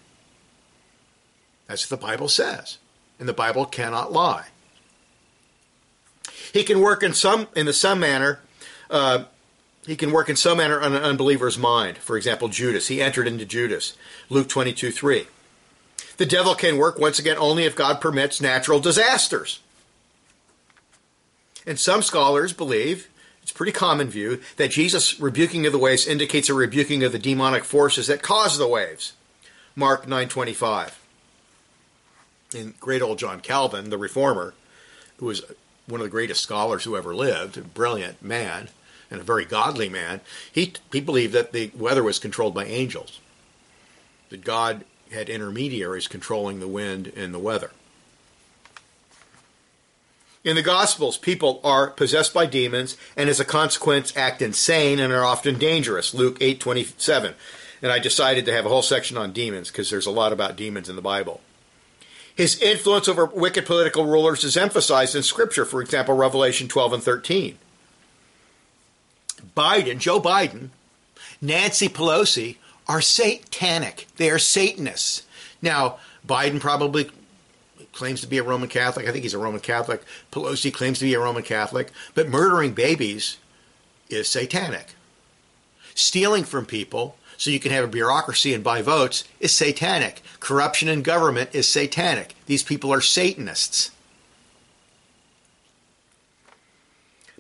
[1.67, 2.77] That's what the Bible says.
[3.19, 4.47] And the Bible cannot lie.
[6.53, 8.39] He can work in some in the some manner.
[8.89, 9.25] Uh,
[9.86, 11.97] he can work in some manner on an unbeliever's mind.
[11.97, 12.88] For example, Judas.
[12.88, 13.95] He entered into Judas.
[14.30, 15.27] Luke 22 3.
[16.17, 19.60] The devil can work, once again, only if God permits natural disasters.
[21.65, 23.08] And some scholars believe,
[23.43, 27.19] it's pretty common view, that Jesus' rebuking of the waves indicates a rebuking of the
[27.19, 29.13] demonic forces that cause the waves.
[29.75, 30.93] Mark 9.25
[32.53, 34.53] and great old John Calvin, the reformer,
[35.17, 35.43] who was
[35.86, 38.69] one of the greatest scholars who ever lived, a brilliant man
[39.10, 43.19] and a very godly man, he, he believed that the weather was controlled by angels,
[44.29, 47.71] that God had intermediaries controlling the wind and the weather.
[50.43, 55.12] In the Gospels, people are possessed by demons and as a consequence act insane and
[55.12, 56.13] are often dangerous.
[56.13, 57.33] Luke 8:27.
[57.81, 60.55] And I decided to have a whole section on demons because there's a lot about
[60.55, 61.41] demons in the Bible.
[62.38, 67.04] His influence over wicked political rulers is emphasized in Scripture, for example, Revelation 12 and
[67.04, 67.58] 13.
[69.56, 70.69] Biden, Joe Biden,
[71.41, 74.06] Nancy Pelosi are satanic.
[74.17, 75.23] They are Satanists.
[75.63, 75.97] Now,
[76.28, 77.10] Biden probably
[77.91, 79.08] claims to be a Roman Catholic.
[79.08, 80.04] I think he's a Roman Catholic.
[80.32, 81.91] Pelosi claims to be a Roman Catholic.
[82.13, 83.38] But murdering babies
[84.10, 84.93] is satanic.
[85.95, 90.21] Stealing from people so you can have a bureaucracy and buy votes is satanic.
[90.39, 92.34] Corruption in government is satanic.
[92.47, 93.91] These people are Satanists.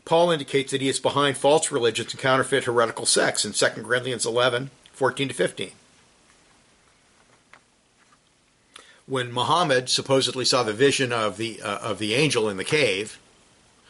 [0.05, 4.25] Paul indicates that he is behind false religions and counterfeit heretical sects in 2 Corinthians
[4.25, 5.71] 11, 14 to 15.
[9.05, 13.19] When Muhammad supposedly saw the vision of the, uh, of the angel in the cave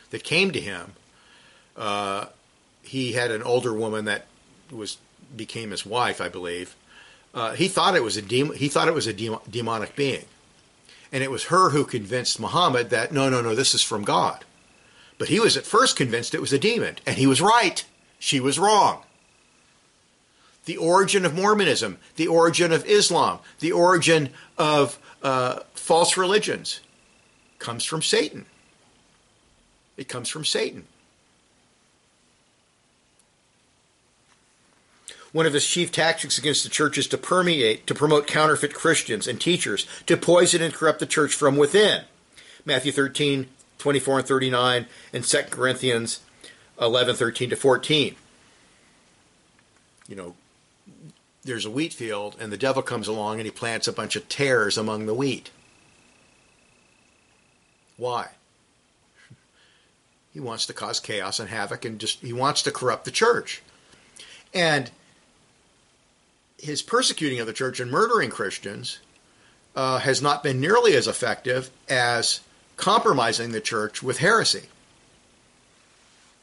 [0.09, 0.93] that came to him,
[1.75, 2.27] uh,
[2.81, 4.25] he had an older woman that
[4.71, 4.97] was
[5.35, 6.75] became his wife, I believe.
[7.33, 8.57] Uh, he thought it was a demon.
[8.57, 10.25] He thought it was a demonic being,
[11.11, 14.43] and it was her who convinced Muhammad that no, no, no, this is from God.
[15.17, 17.83] But he was at first convinced it was a demon, and he was right.
[18.19, 19.03] She was wrong.
[20.65, 26.81] The origin of Mormonism, the origin of Islam, the origin of uh, false religions
[27.59, 28.45] comes from Satan.
[29.95, 30.85] It comes from Satan.
[35.33, 39.27] One of his chief tactics against the church is to permeate, to promote counterfeit Christians
[39.27, 42.03] and teachers, to poison and corrupt the church from within.
[42.65, 46.21] Matthew 13, 24 and 39, and 2 Corinthians
[46.79, 48.15] 11, 13 to 14.
[50.07, 50.35] You know,
[51.43, 54.29] there's a wheat field, and the devil comes along and he plants a bunch of
[54.29, 55.51] tares among the wheat.
[57.97, 58.29] Why?
[60.33, 63.63] He wants to cause chaos and havoc and just he wants to corrupt the church.
[64.53, 64.91] And
[66.57, 68.99] his persecuting of the church and murdering Christians
[69.75, 72.41] uh, has not been nearly as effective as
[72.77, 74.63] compromising the church with heresy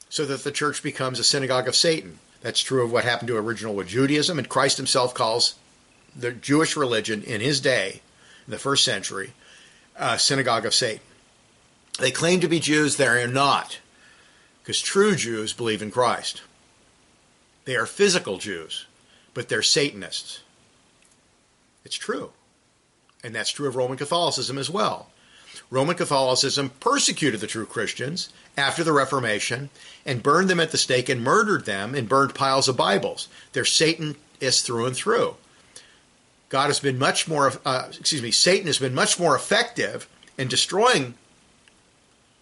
[0.08, 2.20] so that the church becomes a synagogue of Satan.
[2.40, 5.56] That's true of what happened to original with Judaism, and Christ himself calls
[6.14, 8.00] the Jewish religion in his day,
[8.46, 9.32] in the first century,
[9.96, 11.02] a synagogue of Satan.
[11.98, 13.80] They claim to be Jews, they are not,
[14.62, 16.42] because true Jews believe in Christ.
[17.64, 18.86] They are physical Jews,
[19.34, 20.40] but they're Satanists.
[21.84, 22.30] It's true.
[23.22, 25.10] And that's true of Roman Catholicism as well.
[25.70, 29.70] Roman Catholicism persecuted the true Christians after the Reformation
[30.06, 33.28] and burned them at the stake and murdered them and burned piles of Bibles.
[33.52, 35.36] They're Satanists through and through.
[36.48, 40.48] God has been much more, uh, excuse me, Satan has been much more effective in
[40.48, 41.14] destroying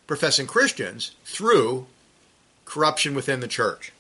[0.06, 1.86] professing Christians through
[2.64, 3.92] corruption within the church.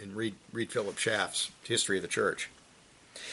[0.00, 2.50] And read, read Philip Schaff's History of the Church.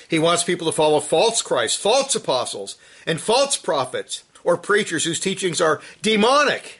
[0.07, 5.19] He wants people to follow false Christ, false apostles, and false prophets or preachers whose
[5.19, 6.79] teachings are demonic,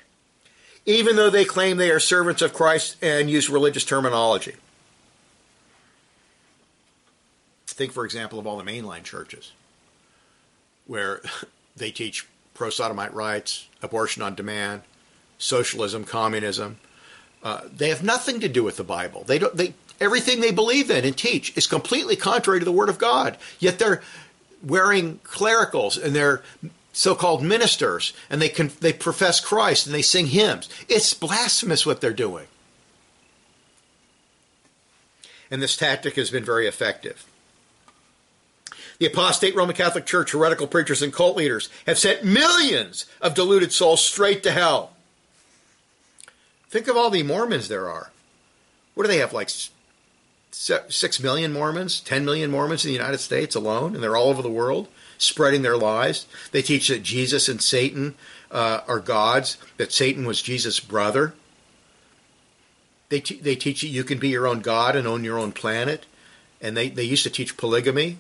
[0.86, 4.56] even though they claim they are servants of Christ and use religious terminology.
[7.68, 9.52] Think, for example, of all the mainline churches
[10.86, 11.22] where
[11.76, 14.82] they teach pro sodomite rights, abortion on demand,
[15.38, 16.78] socialism, communism.
[17.44, 19.24] Uh, they have nothing to do with the Bible.
[19.26, 19.56] They don't.
[19.56, 23.38] They everything they believe in and teach is completely contrary to the Word of God.
[23.60, 24.02] Yet they're
[24.64, 26.42] wearing clericals and they're
[26.94, 30.70] so-called ministers and they can, they profess Christ and they sing hymns.
[30.88, 32.48] It's blasphemous what they're doing.
[35.50, 37.26] And this tactic has been very effective.
[39.00, 43.72] The apostate Roman Catholic Church, heretical preachers, and cult leaders have sent millions of deluded
[43.72, 44.93] souls straight to hell.
[46.74, 48.10] Think of all the Mormons there are.
[48.96, 49.52] What do they have, like
[50.50, 54.42] six million Mormons, 10 million Mormons in the United States alone, and they're all over
[54.42, 54.88] the world
[55.20, 56.26] spreading their lies.
[56.52, 58.16] They teach that Jesus and Satan
[58.50, 61.36] uh, are gods, that Satan was Jesus' brother.
[63.10, 66.08] They, they teach that you can be your own God and own your own planet.
[66.60, 68.18] And they, they used to teach polygamy.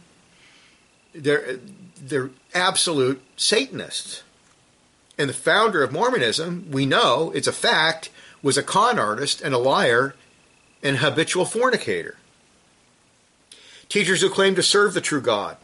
[1.16, 1.58] They're,
[2.00, 4.22] they're absolute Satanists.
[5.18, 8.12] And the founder of Mormonism, we know, it's a fact,
[8.44, 10.14] was a con artist and a liar
[10.84, 12.18] and habitual fornicator
[13.94, 15.56] teachers who claim to serve the true God,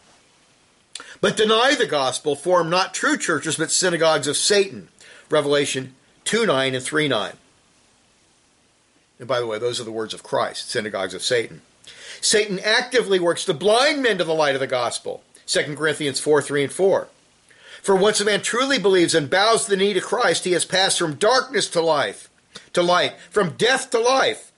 [1.19, 4.89] but deny the gospel form not true churches but synagogues of Satan.
[5.31, 5.95] Revelation
[6.25, 7.33] 2 9 and 3 9.
[9.17, 11.62] And by the way, those are the words of Christ, synagogues of Satan.
[12.21, 15.23] Satan actively works to blind men to the light of the gospel.
[15.47, 17.08] 2 Corinthians 4 3 and 4.
[17.81, 20.99] For once a man truly believes and bows the knee to Christ, he has passed
[20.99, 22.29] from darkness to life,
[22.73, 24.51] to light, from death to life.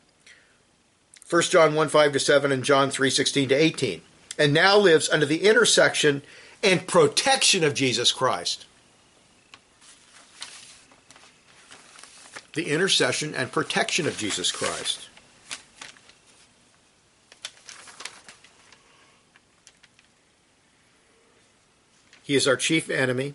[1.30, 4.02] 1 John 1 5 to 7 and John 3 16 to 18,
[4.38, 6.22] and now lives under the intersection
[6.64, 8.66] and protection of Jesus Christ.
[12.54, 15.08] The intercession and protection of Jesus Christ.
[22.24, 23.34] He is our chief enemy.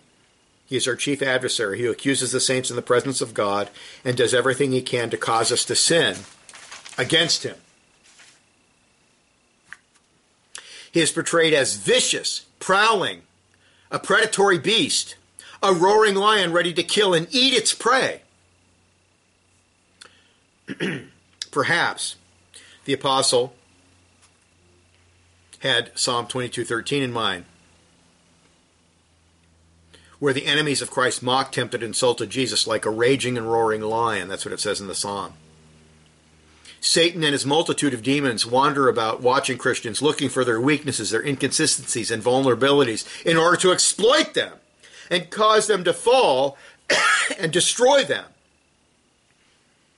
[0.67, 1.79] He is our chief adversary.
[1.79, 3.69] He accuses the saints in the presence of God
[4.03, 6.17] and does everything he can to cause us to sin
[6.97, 7.55] against him.
[10.91, 13.21] He is portrayed as vicious, prowling,
[13.91, 15.15] a predatory beast,
[15.63, 18.21] a roaring lion ready to kill and eat its prey.
[21.51, 22.17] Perhaps
[22.85, 23.53] the apostle
[25.59, 27.45] had Psalm 22:13 in mind,
[30.19, 34.27] where the enemies of Christ mocked, tempted, insulted Jesus like a raging and roaring lion.
[34.27, 35.33] That's what it says in the psalm.
[36.79, 41.25] Satan and his multitude of demons wander about watching Christians, looking for their weaknesses, their
[41.25, 44.53] inconsistencies, and vulnerabilities in order to exploit them
[45.09, 46.57] and cause them to fall
[47.39, 48.25] and destroy them.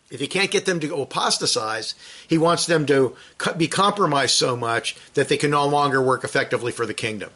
[0.10, 1.94] If he can't get them to apostatize,
[2.28, 3.16] he wants them to
[3.58, 7.30] be compromised so much that they can no longer work effectively for the kingdom.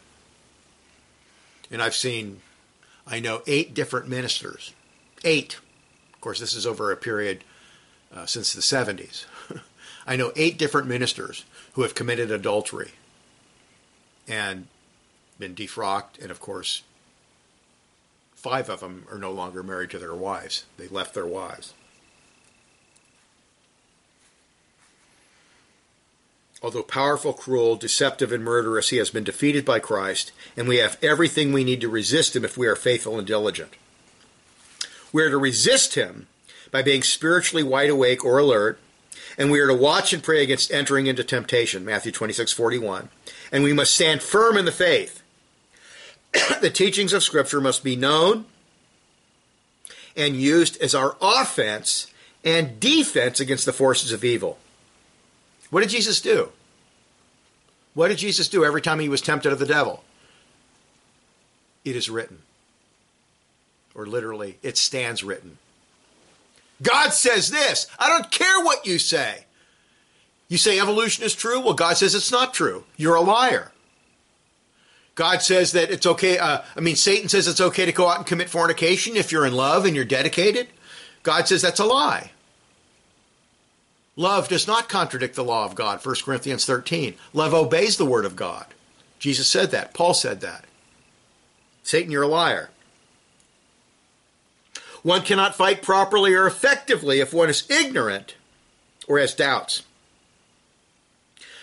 [1.70, 2.40] And I've seen,
[3.06, 4.72] I know, eight different ministers.
[5.24, 5.58] Eight.
[6.14, 7.44] Of course, this is over a period
[8.14, 9.26] uh, since the 70s.
[10.06, 11.44] I know eight different ministers
[11.74, 12.92] who have committed adultery
[14.28, 14.68] and
[15.38, 16.82] been defrocked, and of course,
[18.34, 20.64] five of them are no longer married to their wives.
[20.76, 21.74] They left their wives.
[26.64, 30.96] Although powerful, cruel, deceptive, and murderous, he has been defeated by Christ, and we have
[31.02, 33.74] everything we need to resist him if we are faithful and diligent.
[35.12, 36.26] We are to resist him
[36.70, 38.78] by being spiritually wide awake or alert,
[39.36, 43.10] and we are to watch and pray against entering into temptation, Matthew 26, 41.
[43.52, 45.22] And we must stand firm in the faith.
[46.62, 48.46] the teachings of Scripture must be known
[50.16, 52.10] and used as our offense
[52.42, 54.58] and defense against the forces of evil.
[55.74, 56.52] What did Jesus do?
[57.94, 60.02] What did Jesus do every time he was tempted of the devil?
[61.84, 62.38] It is written.
[63.94, 65.58] Or literally, it stands written.
[66.82, 67.86] God says this.
[67.98, 69.44] I don't care what you say.
[70.48, 71.60] You say evolution is true?
[71.60, 72.84] Well, God says it's not true.
[72.96, 73.70] You're a liar.
[75.14, 76.38] God says that it's okay.
[76.38, 79.46] Uh, I mean, Satan says it's okay to go out and commit fornication if you're
[79.46, 80.66] in love and you're dedicated.
[81.22, 82.32] God says that's a lie.
[84.16, 87.14] Love does not contradict the law of God, 1 Corinthians 13.
[87.32, 88.66] Love obeys the word of God.
[89.18, 89.92] Jesus said that.
[89.92, 90.64] Paul said that.
[91.82, 92.70] Satan, you're a liar.
[95.02, 98.36] One cannot fight properly or effectively if one is ignorant
[99.08, 99.82] or has doubts.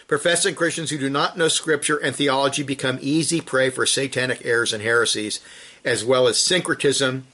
[0.07, 4.73] Professing Christians who do not know Scripture and theology become easy prey for satanic errors
[4.73, 5.39] and heresies,
[5.85, 7.25] as well as syncretism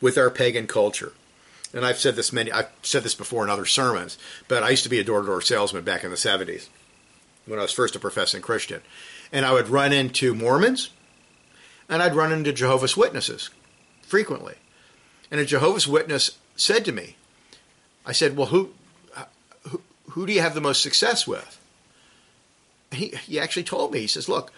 [0.00, 1.12] with our pagan culture
[1.72, 4.18] and I've said this many, I've said this before in other sermons,
[4.48, 6.68] but I used to be a door to door salesman back in the 70s
[7.46, 8.80] when I was first a professing Christian.
[9.32, 10.90] And I would run into Mormons
[11.88, 13.50] and I'd run into Jehovah's Witnesses
[14.02, 14.54] frequently.
[15.30, 17.16] And a Jehovah's Witness said to me,
[18.04, 18.70] I said, Well, who,
[19.68, 21.58] who, who do you have the most success with?
[22.92, 24.52] He, he actually told me, he says, Look,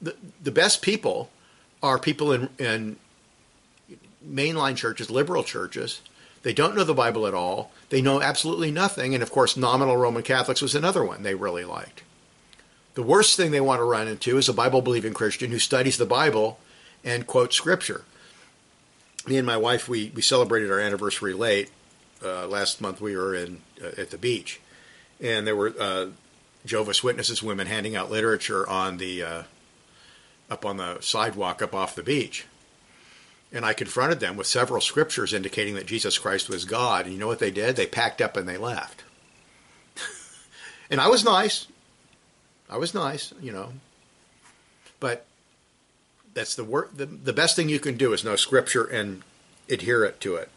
[0.00, 1.30] the, the best people
[1.82, 2.96] are people in, in
[4.26, 6.00] mainline churches, liberal churches,
[6.46, 7.72] they don't know the Bible at all.
[7.88, 9.14] They know absolutely nothing.
[9.14, 12.04] And of course, nominal Roman Catholics was another one they really liked.
[12.94, 15.98] The worst thing they want to run into is a Bible believing Christian who studies
[15.98, 16.60] the Bible
[17.02, 18.04] and quotes Scripture.
[19.26, 21.68] Me and my wife, we, we celebrated our anniversary late.
[22.24, 24.60] Uh, last month we were in uh, at the beach,
[25.20, 26.06] and there were uh,
[26.64, 29.42] Jehovah's Witnesses women handing out literature on the uh,
[30.48, 32.46] up on the sidewalk up off the beach.
[33.52, 37.04] And I confronted them with several scriptures indicating that Jesus Christ was God.
[37.04, 37.76] And you know what they did?
[37.76, 39.04] They packed up and they left.
[40.90, 41.66] and I was nice.
[42.68, 43.72] I was nice, you know.
[44.98, 45.26] But
[46.34, 46.96] that's the work.
[46.96, 49.22] The, the best thing you can do is know scripture and
[49.68, 50.50] adhere it to it.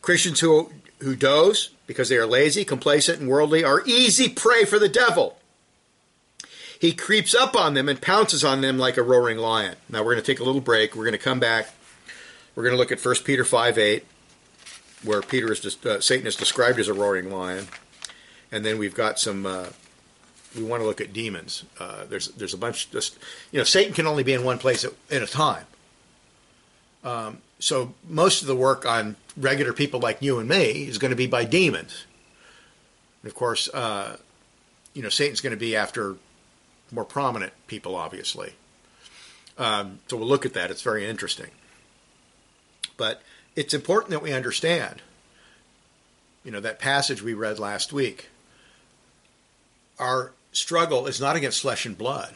[0.00, 0.70] Christians who
[1.00, 5.38] who doze because they are lazy, complacent, and worldly are easy prey for the devil.
[6.80, 9.76] He creeps up on them and pounces on them like a roaring lion.
[9.88, 10.94] Now we're going to take a little break.
[10.94, 11.68] We're going to come back.
[12.54, 14.04] We're going to look at 1 Peter 5 8,
[15.02, 17.66] where Peter is just, uh, Satan is described as a roaring lion.
[18.52, 19.66] And then we've got some, uh,
[20.54, 21.64] we want to look at demons.
[21.80, 23.18] Uh, there's, there's a bunch, just,
[23.50, 25.66] you know, Satan can only be in one place at, at a time.
[27.02, 31.10] Um, so most of the work on regular people like you and me is going
[31.10, 32.04] to be by demons.
[33.22, 34.16] And of course, uh,
[34.92, 36.16] you know, Satan's going to be after
[36.90, 38.54] more prominent people, obviously.
[39.58, 40.70] Um, so we'll look at that.
[40.70, 41.50] It's very interesting.
[42.96, 43.22] But
[43.56, 45.02] it's important that we understand,
[46.44, 48.28] you know, that passage we read last week.
[49.98, 52.34] Our struggle is not against flesh and blood.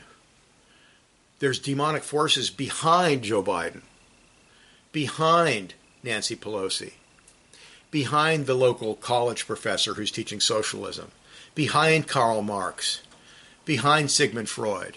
[1.41, 3.83] There's demonic forces behind Joe Biden.
[4.93, 6.95] behind Nancy Pelosi,
[7.91, 11.11] behind the local college professor who's teaching socialism,
[11.55, 13.03] behind Karl Marx,
[13.69, 14.97] behind Sigmund Freud,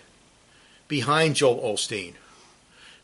[0.88, 2.13] behind Joel Osteen,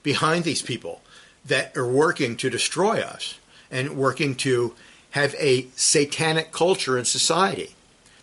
[0.02, 1.02] behind these people
[1.44, 3.38] that are working to destroy us
[3.70, 4.74] and working to
[5.12, 7.76] have a satanic culture in society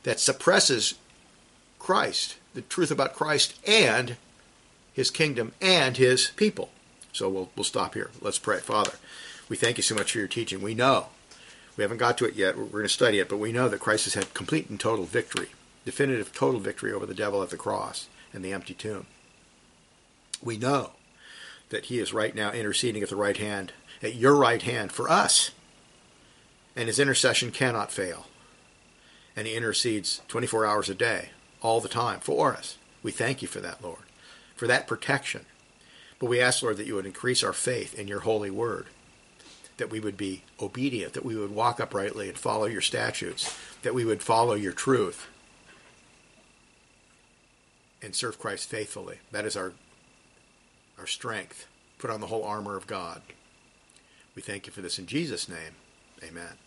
[0.04, 0.94] that suppresses
[1.78, 4.16] Christ, the truth about Christ and
[4.94, 6.70] his kingdom and his people.
[7.12, 8.10] So we'll, we'll stop here.
[8.22, 8.60] Let's pray.
[8.60, 8.92] Father,
[9.50, 10.62] we thank you so much for your teaching.
[10.62, 11.08] We know,
[11.76, 13.80] we haven't got to it yet, we're going to study it, but we know that
[13.80, 15.50] Christ has had complete and total victory,
[15.84, 19.06] definitive total victory over the devil at the cross and the empty tomb.
[20.42, 20.90] We know
[21.70, 23.72] that he is right now interceding at the right hand,
[24.02, 25.50] at your right hand for us.
[26.76, 28.26] And his intercession cannot fail.
[29.36, 31.30] And he intercedes 24 hours a day,
[31.62, 32.78] all the time, for us.
[33.02, 34.02] We thank you for that, Lord,
[34.54, 35.46] for that protection.
[36.18, 38.86] But we ask, Lord, that you would increase our faith in your holy word,
[39.76, 43.94] that we would be obedient, that we would walk uprightly and follow your statutes, that
[43.94, 45.28] we would follow your truth
[48.04, 49.18] and serve Christ faithfully.
[49.32, 49.72] That is our
[50.98, 51.66] our strength.
[51.98, 53.22] Put on the whole armor of God.
[54.36, 55.74] We thank you for this in Jesus' name.
[56.22, 56.63] Amen.